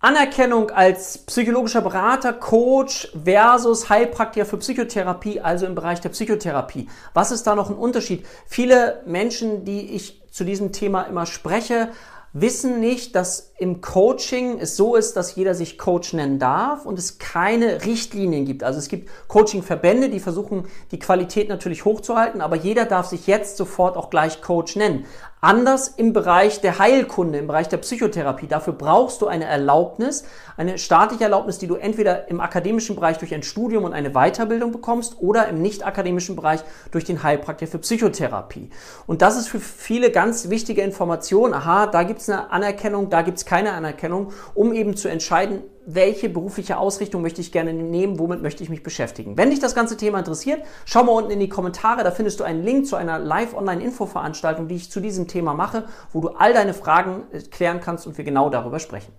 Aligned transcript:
Anerkennung 0.00 0.70
als 0.70 1.18
psychologischer 1.18 1.80
Berater, 1.80 2.32
Coach 2.32 3.10
versus 3.24 3.88
Heilpraktiker 3.88 4.46
für 4.46 4.58
Psychotherapie, 4.58 5.40
also 5.40 5.66
im 5.66 5.74
Bereich 5.74 6.00
der 6.00 6.10
Psychotherapie. 6.10 6.88
Was 7.14 7.32
ist 7.32 7.48
da 7.48 7.56
noch 7.56 7.68
ein 7.68 7.74
Unterschied? 7.74 8.24
Viele 8.46 9.02
Menschen, 9.06 9.64
die 9.64 9.96
ich 9.96 10.22
zu 10.30 10.44
diesem 10.44 10.70
Thema 10.70 11.02
immer 11.02 11.26
spreche, 11.26 11.88
wissen 12.32 12.78
nicht, 12.78 13.16
dass 13.16 13.52
im 13.58 13.80
Coaching 13.80 14.60
es 14.60 14.76
so 14.76 14.94
ist, 14.94 15.16
dass 15.16 15.34
jeder 15.34 15.56
sich 15.56 15.78
Coach 15.78 16.12
nennen 16.12 16.38
darf 16.38 16.86
und 16.86 16.96
es 16.96 17.18
keine 17.18 17.84
Richtlinien 17.84 18.44
gibt. 18.44 18.62
Also 18.62 18.78
es 18.78 18.88
gibt 18.88 19.10
Coachingverbände, 19.26 20.10
die 20.10 20.20
versuchen, 20.20 20.66
die 20.92 21.00
Qualität 21.00 21.48
natürlich 21.48 21.84
hochzuhalten, 21.84 22.40
aber 22.40 22.54
jeder 22.54 22.84
darf 22.84 23.06
sich 23.06 23.26
jetzt 23.26 23.56
sofort 23.56 23.96
auch 23.96 24.10
gleich 24.10 24.42
Coach 24.42 24.76
nennen. 24.76 25.06
Anders 25.40 25.86
im 25.88 26.12
Bereich 26.12 26.60
der 26.60 26.80
Heilkunde, 26.80 27.38
im 27.38 27.46
Bereich 27.46 27.68
der 27.68 27.76
Psychotherapie. 27.76 28.48
Dafür 28.48 28.72
brauchst 28.72 29.22
du 29.22 29.28
eine 29.28 29.44
Erlaubnis, 29.44 30.24
eine 30.56 30.78
staatliche 30.78 31.22
Erlaubnis, 31.22 31.58
die 31.58 31.68
du 31.68 31.76
entweder 31.76 32.28
im 32.28 32.40
akademischen 32.40 32.96
Bereich 32.96 33.18
durch 33.18 33.32
ein 33.32 33.44
Studium 33.44 33.84
und 33.84 33.92
eine 33.92 34.10
Weiterbildung 34.10 34.72
bekommst 34.72 35.16
oder 35.20 35.46
im 35.46 35.62
nicht 35.62 35.86
akademischen 35.86 36.34
Bereich 36.34 36.64
durch 36.90 37.04
den 37.04 37.22
Heilpraktiker 37.22 37.70
für 37.70 37.78
Psychotherapie. 37.78 38.70
Und 39.06 39.22
das 39.22 39.36
ist 39.36 39.48
für 39.48 39.60
viele 39.60 40.10
ganz 40.10 40.48
wichtige 40.48 40.82
Informationen. 40.82 41.54
Aha, 41.54 41.86
da 41.86 42.02
gibt 42.02 42.20
es 42.20 42.28
eine 42.28 42.50
Anerkennung, 42.50 43.08
da 43.08 43.22
gibt 43.22 43.38
es 43.38 43.44
keine 43.44 43.72
Anerkennung, 43.74 44.32
um 44.54 44.72
eben 44.72 44.96
zu 44.96 45.06
entscheiden, 45.06 45.62
welche 45.90 46.28
berufliche 46.28 46.76
Ausrichtung 46.76 47.22
möchte 47.22 47.40
ich 47.40 47.50
gerne 47.50 47.72
nehmen, 47.72 48.18
womit 48.18 48.42
möchte 48.42 48.62
ich 48.62 48.68
mich 48.68 48.82
beschäftigen. 48.82 49.38
Wenn 49.38 49.48
dich 49.48 49.58
das 49.58 49.74
ganze 49.74 49.96
Thema 49.96 50.18
interessiert, 50.18 50.62
schau 50.84 51.04
mal 51.04 51.12
unten 51.12 51.30
in 51.30 51.40
die 51.40 51.48
Kommentare, 51.48 52.04
da 52.04 52.10
findest 52.10 52.40
du 52.40 52.44
einen 52.44 52.62
Link 52.62 52.86
zu 52.86 52.94
einer 52.96 53.18
Live-Online-Info-Veranstaltung, 53.18 54.68
die 54.68 54.76
ich 54.76 54.90
zu 54.90 55.00
diesem 55.00 55.28
Thema 55.28 55.54
mache, 55.54 55.84
wo 56.12 56.20
du 56.20 56.28
all 56.28 56.52
deine 56.52 56.74
Fragen 56.74 57.22
äh, 57.32 57.40
klären 57.40 57.80
kannst 57.80 58.06
und 58.06 58.18
wir 58.18 58.24
genau 58.24 58.50
darüber 58.50 58.80
sprechen. 58.80 59.12